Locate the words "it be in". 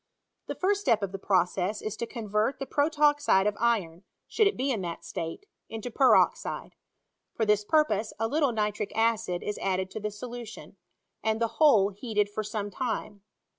4.47-4.81